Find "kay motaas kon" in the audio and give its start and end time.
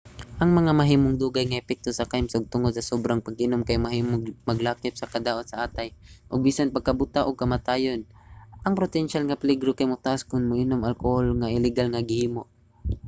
9.75-10.47